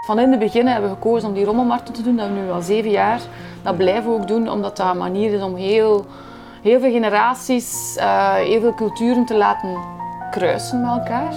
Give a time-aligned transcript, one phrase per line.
[0.00, 2.16] Van in het begin hebben we gekozen om die rommelmarkten te doen.
[2.16, 3.20] Dat doen we nu al zeven jaar.
[3.62, 6.06] Dat blijven we ook doen, omdat dat een manier is om heel,
[6.62, 9.78] heel veel generaties, uh, heel veel culturen te laten
[10.30, 11.34] kruisen met elkaar.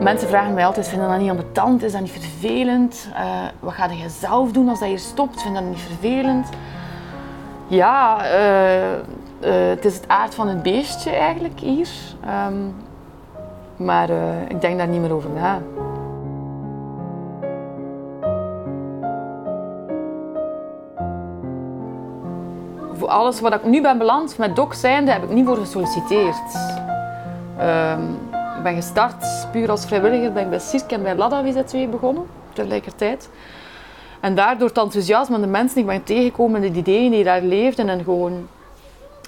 [0.00, 1.82] Mensen vragen mij altijd, vinden dat niet ambetant?
[1.82, 3.08] Is dat niet vervelend?
[3.12, 5.42] Uh, wat ga je zelf doen als dat hier stopt?
[5.42, 6.48] Vind dat niet vervelend?
[7.66, 11.88] Ja, uh, het is het aard van het beestje eigenlijk hier.
[12.48, 12.74] Um,
[13.76, 14.10] maar
[14.48, 15.60] ik denk daar niet meer over na.
[23.16, 26.54] Alles wat ik nu ben beland met doc zijnde, heb ik niet voor gesolliciteerd.
[27.60, 28.18] Um,
[28.56, 32.24] ik ben gestart puur als vrijwilliger ben ik bij Cirque en bij Lada VZ2 begonnen,
[32.52, 33.30] tegelijkertijd.
[34.20, 37.42] En daardoor het enthousiasme van de mensen die ik ben tegengekomen, de ideeën die daar
[37.42, 38.48] leefden en gewoon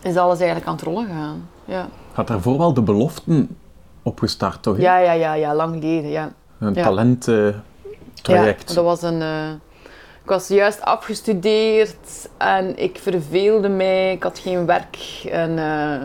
[0.02, 1.48] is alles eigenlijk aan het rollen gegaan.
[1.64, 1.88] Ja.
[2.12, 3.56] Had daarvoor wel de beloften
[4.02, 4.78] opgestart, toch?
[4.78, 6.32] Ja, ja, ja, ja, lang geleden, ja.
[6.58, 6.82] Een ja.
[6.82, 8.68] talenttraject.
[8.68, 9.20] ja, dat was een...
[9.20, 9.50] Uh,
[10.28, 15.24] ik was juist afgestudeerd en ik verveelde mij, ik had geen werk.
[15.30, 16.00] En uh,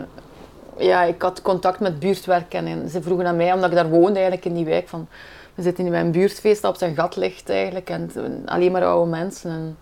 [0.86, 4.12] ja, ik had contact met buurtwerk en ze vroegen aan mij, omdat ik daar woonde
[4.12, 5.08] eigenlijk in die wijk, van
[5.54, 8.10] we zitten in mijn buurtfeest op zijn gat ligt eigenlijk en
[8.44, 9.50] alleen maar oude mensen.
[9.50, 9.76] En,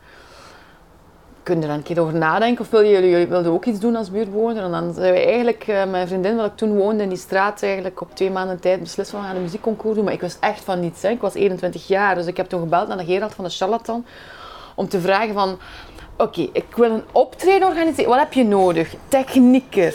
[1.43, 3.97] kun je er een keer over nadenken of wil je, jullie wilden ook iets doen
[3.97, 4.63] als buurtbewoner?
[4.63, 7.63] En dan zijn we eigenlijk, uh, mijn vriendin, wat ik toen woonde in die straat,
[7.63, 10.05] eigenlijk op twee maanden tijd beslist van we gaan een muziekconcours doen.
[10.05, 11.03] Maar ik wist echt van niets.
[11.03, 11.09] Hè.
[11.09, 14.05] Ik was 21 jaar, dus ik heb toen gebeld naar de Gerald van de Charlatan
[14.75, 15.59] om te vragen van
[16.17, 18.11] oké, ik wil een optreden organiseren.
[18.11, 18.95] Wat heb je nodig?
[19.09, 19.95] Technieker.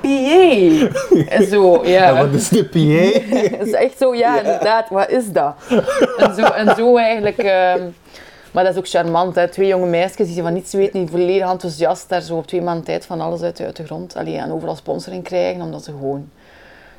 [0.00, 0.88] PA.
[1.28, 2.16] En zo, ja.
[2.16, 3.36] Wat is de PA?
[3.36, 5.54] Het is echt zo, ja, inderdaad, wat is dat?
[6.16, 7.42] En zo, en zo eigenlijk...
[7.42, 7.74] Uh,
[8.52, 9.48] maar dat is ook charmant, hè.
[9.48, 12.84] twee jonge meisjes die van niets weten, die volledig enthousiast daar zo op twee maanden
[12.84, 14.16] tijd van alles uit de, uit de grond.
[14.16, 16.28] Allee, en overal sponsoring krijgen, omdat ze gewoon...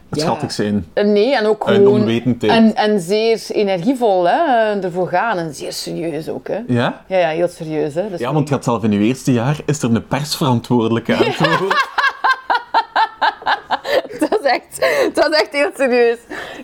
[0.10, 0.26] Het ja.
[0.26, 0.86] schattig zijn.
[0.94, 2.08] Nee, en ook gewoon...
[2.40, 5.38] En, en zeer energievol hè, ervoor gaan.
[5.38, 6.48] En zeer serieus ook.
[6.48, 6.60] Hè.
[6.68, 7.04] Ja?
[7.08, 7.94] Ja, ja heel serieus.
[7.94, 8.10] Hè.
[8.10, 11.88] Dus ja, want je had zelf in je eerste jaar, is er een persverantwoordelijke uitgevoerd.
[14.30, 14.80] dat, is echt,
[15.16, 16.20] dat is echt heel serieus.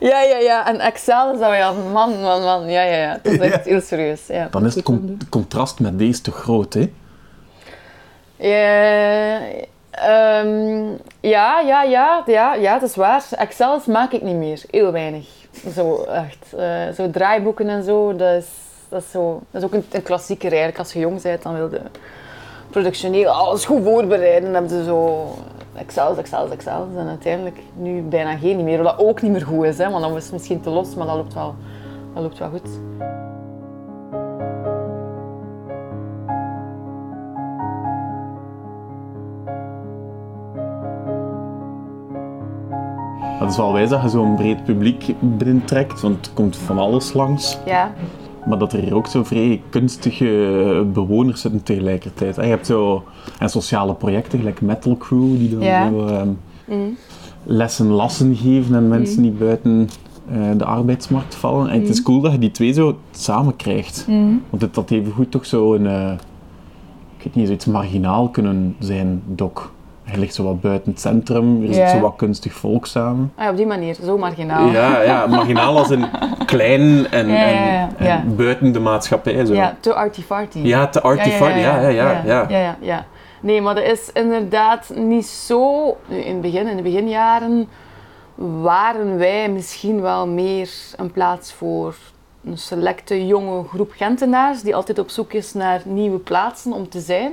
[0.09, 0.67] Ja, ja, ja.
[0.67, 2.69] En Excel is dat ja, man, man, man.
[2.69, 3.19] Ja, ja, ja.
[3.23, 4.27] Dat is echt heel serieus.
[4.27, 4.47] Ja.
[4.51, 6.91] Dan is het con contrast met deze te groot, hè?
[8.35, 9.39] Ja,
[10.43, 13.23] um, ja, ja, ja, ja, ja, dat is waar.
[13.31, 14.61] Excels maak ik niet meer.
[14.69, 15.27] Heel weinig.
[15.75, 16.45] Zo, echt.
[16.55, 18.47] Uh, zo draaiboeken en zo, dat is,
[18.89, 20.79] dat is, zo, dat is ook een, een klassieker eigenlijk.
[20.79, 21.81] Als je jong bent, dan wil je
[22.75, 24.43] productioneel alles goed voorbereiden.
[24.43, 25.27] Dan hebben ze zo
[25.75, 26.87] Excel, Excel, Excel.
[26.97, 28.83] En uiteindelijk nu bijna geen meer.
[28.83, 31.07] Wat ook niet meer goed is, hè, want dan is het misschien te los, maar
[31.07, 31.55] dat loopt wel,
[32.13, 32.69] dat loopt wel goed.
[43.39, 47.13] Het is wel wijs dat je zo'n breed publiek binnentrekt, want er komt van alles
[47.13, 47.57] langs.
[47.65, 47.93] Ja.
[48.45, 52.35] Maar dat er hier ook zo vrij kunstige bewoners zitten tegelijkertijd.
[52.35, 53.03] Je hebt zo
[53.39, 55.89] en sociale projecten, gelijk Metal Crew, die dan ja.
[55.89, 56.97] zo, um, mm.
[57.43, 59.29] lessen lassen geven aan mensen mm.
[59.29, 59.89] die buiten
[60.31, 61.69] uh, de arbeidsmarkt vallen.
[61.69, 61.81] En mm.
[61.81, 64.05] het is cool dat je die twee zo samen krijgt.
[64.49, 66.11] Want het had even goed toch zo een, uh,
[67.17, 69.73] ik weet niet, zoiets marginaal kunnen zijn, doc.
[70.05, 71.89] Hij ligt zo wat buiten het centrum, er zit yeah.
[71.89, 73.33] zo wat kunstig volk samen.
[73.35, 74.67] Ah, op die manier, zo marginaal.
[74.67, 76.05] Ja, ja marginaal als een
[76.45, 79.45] klein en, ja, ja, en, en buiten de maatschappij.
[79.45, 79.53] Zo.
[79.53, 80.59] Ja, te arty-farty.
[80.59, 83.05] Ja, te arty-farty, ja ja ja, ja, ja, ja.
[83.41, 85.87] Nee, maar dat is inderdaad niet zo...
[86.07, 87.67] In het begin, in de beginjaren,
[88.35, 91.95] waren wij misschien wel meer een plaats voor
[92.45, 96.99] een selecte jonge groep Gentenaars die altijd op zoek is naar nieuwe plaatsen om te
[96.99, 97.31] zijn.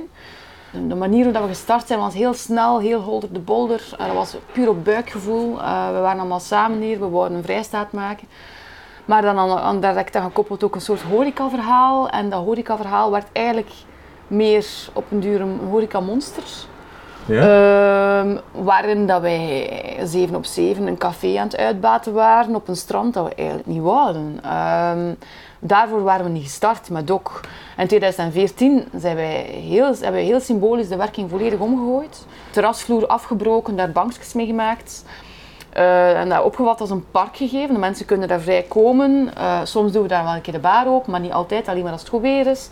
[0.73, 3.95] De manier waarop we gestart zijn was heel snel, heel holder de bolder.
[3.97, 5.57] Dat was puur op buikgevoel.
[5.57, 8.27] Uh, we waren allemaal samen hier, we wouden een vrijstaat maken.
[9.05, 12.09] Maar dan aan, aan direct aan gekoppeld ook een soort horecaverhaal.
[12.09, 13.71] En dat horecaverhaal werd eigenlijk
[14.27, 16.43] meer op een duur een horecamonster.
[17.25, 18.23] Ja.
[18.23, 22.75] Uh, waarin dat wij 7 op 7 een café aan het uitbaten waren op een
[22.75, 24.39] strand dat we eigenlijk niet wouden.
[24.45, 24.91] Uh,
[25.59, 27.41] daarvoor waren we niet gestart met DOC.
[27.77, 32.25] In 2014 zijn wij heel, hebben wij heel symbolisch de werking volledig omgegooid.
[32.51, 35.05] Terrasvloer afgebroken, daar bankjes mee gemaakt.
[35.77, 37.73] Uh, en dat opgevat als een park gegeven.
[37.73, 39.31] De mensen kunnen daar vrij komen.
[39.37, 41.83] Uh, soms doen we daar wel een keer de bar open, maar niet altijd, alleen
[41.83, 42.67] maar als het goed weer is.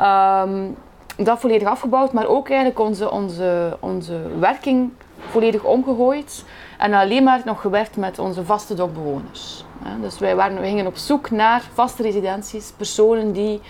[0.00, 0.76] Um,
[1.16, 4.92] dat volledig afgebouwd, maar ook eigenlijk onze, onze, onze werking
[5.30, 6.44] volledig omgegooid.
[6.78, 9.64] En alleen maar nog gewerkt met onze vaste dokbewoners.
[10.00, 13.60] Dus wij, waren, wij gingen op zoek naar vaste residenties, personen die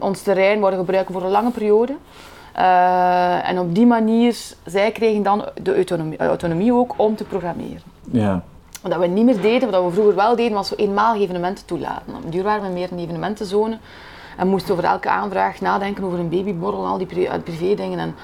[0.00, 1.96] ons terrein worden gebruiken voor een lange periode.
[2.58, 7.82] Uh, en op die manier, zij kregen dan de autonomie, autonomie ook om te programmeren.
[8.10, 8.42] Ja.
[8.82, 12.14] Wat we niet meer deden, wat we vroeger wel deden, was zo eenmalig evenementen toelaten.
[12.24, 13.78] Op duur waren we meer een evenementenzone
[14.36, 17.98] en moesten over elke aanvraag nadenken over een babyborrel en al die privé, privé dingen.
[17.98, 18.14] En,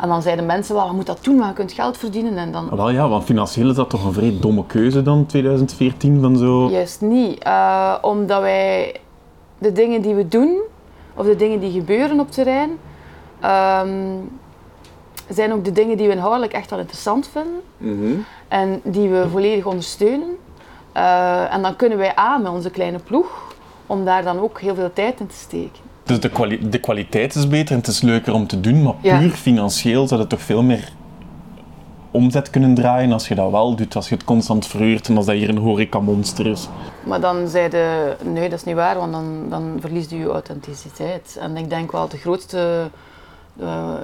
[0.00, 2.36] en dan zeiden mensen wel, je moet dat doen, maar je kunt geld verdienen.
[2.36, 2.68] En dan...
[2.76, 6.68] Wel ja, want financieel is dat toch een vrij domme keuze dan, 2014, van zo...
[6.68, 9.00] Juist niet, uh, omdat wij
[9.62, 10.60] de dingen die we doen,
[11.14, 12.70] of de dingen die gebeuren op terrein,
[13.44, 14.30] um,
[15.28, 17.60] zijn ook de dingen die we inhoudelijk echt wel interessant vinden.
[17.76, 18.24] Mm -hmm.
[18.48, 20.36] En die we volledig ondersteunen.
[20.96, 23.54] Uh, en dan kunnen wij aan met onze kleine ploeg,
[23.86, 25.82] om daar dan ook heel veel tijd in te steken.
[26.02, 28.94] Dus de, kwali de kwaliteit is beter en het is leuker om te doen, maar
[28.94, 29.28] puur ja.
[29.28, 30.92] financieel zou het toch veel meer
[32.10, 35.26] omzet kunnen draaien als je dat wel doet, als je het constant verhuurt en als
[35.26, 36.68] dat hier een horeca-monster is.
[37.04, 40.28] Maar dan zei de, nee dat is niet waar, want dan, dan verliest je je
[40.28, 41.36] authenticiteit.
[41.40, 42.90] En ik denk wel de grootste,
[43.60, 43.94] uh,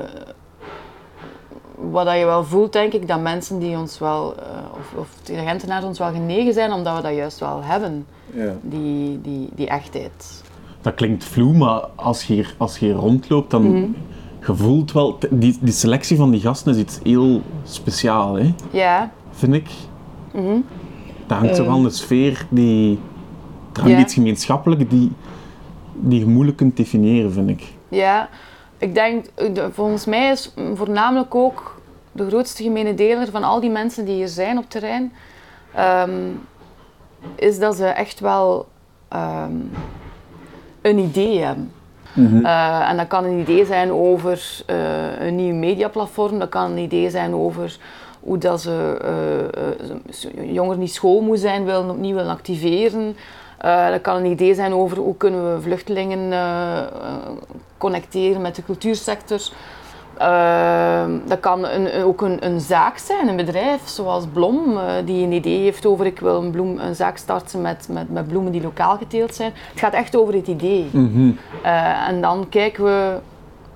[1.75, 5.09] wat dat je wel voelt denk ik, dat mensen die ons wel, uh, of, of
[5.25, 8.55] de Gentenaars ons wel genegen zijn, omdat we dat juist wel hebben, ja.
[8.63, 10.43] die, die, die echtheid.
[10.81, 13.63] Dat klinkt vloe, maar als je hier, als je hier rondloopt, dan...
[13.63, 13.95] Mm -hmm
[14.47, 18.55] je voelt wel, die, die selectie van die gasten is iets heel speciaal, hè?
[18.71, 19.11] Ja.
[19.31, 19.71] Vind ik.
[20.33, 20.65] Mm -hmm.
[21.29, 21.67] Daar hangt uh.
[21.67, 22.99] wel een sfeer die.
[23.73, 24.03] Er hangt ja.
[24.03, 25.13] iets gemeenschappelijk die,
[25.95, 27.63] die je moeilijk kunt definiëren, vind ik.
[27.89, 28.29] Ja,
[28.79, 29.25] ik denk,
[29.73, 31.81] volgens mij is voornamelijk ook
[32.13, 35.13] de grootste gemene deler van al die mensen die hier zijn op terrein,
[35.79, 36.41] um,
[37.35, 38.67] is dat ze echt wel
[39.13, 39.71] um,
[40.83, 41.73] een idee hebben.
[42.13, 42.45] Mm -hmm.
[42.45, 46.79] uh, en dat kan een idee zijn over uh, een nieuw mediaplatform, dat kan een
[46.79, 47.79] idee zijn over
[48.29, 48.99] hoe dat ze
[50.35, 53.17] uh, jongeren die school moeten zijn willen opnieuw willen activeren.
[53.91, 56.33] dat kan een idee zijn over hoe kunnen we vluchtelingen
[57.79, 59.41] connecteren met de cultuursector.
[60.21, 65.25] Uh, dat kan een, ook een, een, zaak zijn, een bedrijf zoals Blom, uh, die
[65.25, 68.53] een idee heeft over ik wil een, bloem, een zaak starten met, met, met, bloemen
[68.53, 69.53] die lokaal geteeld zijn.
[69.71, 70.89] Het gaat echt over het idee.
[70.93, 71.39] Mm -hmm.
[71.65, 73.17] uh, en dan kijken we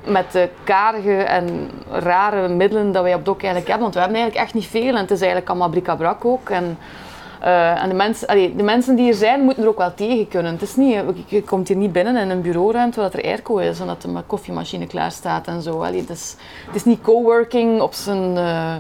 [0.04, 4.18] met de karige en rare middelen dat wij op DOC eigenlijk hebben, want we hebben
[4.18, 6.50] eigenlijk echt niet veel en het is eigenlijk allemaal bric-a-brac ook.
[6.50, 6.78] En,
[7.42, 10.28] uh, en de, mens, allee, de mensen die er zijn, moeten er ook wel tegen
[10.28, 10.52] kunnen.
[10.52, 13.80] Het is niet, je komt hier niet binnen in een bureauruimte waar er airco is
[13.80, 15.82] en dat er een koffiemachine klaar staat en zo.
[15.82, 18.74] Allee, het, is, het is niet coworking op zijn, uh,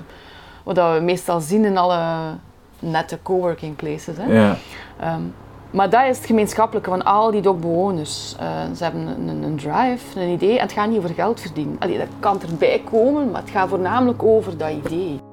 [0.62, 2.00] wat we meestal zien in alle
[2.78, 4.16] nette coworking places.
[4.16, 4.32] Hè.
[4.32, 4.56] Ja.
[5.02, 5.34] Um,
[5.72, 8.36] maar dat is het gemeenschappelijke van al die DOC-bewoners.
[8.40, 8.46] Uh,
[8.76, 11.76] ze hebben een, een, een, drive, een idee en het gaat niet over geld verdienen.
[11.78, 15.31] Allee, dat kan erbij komen, maar het gaat voornamelijk over dat idee.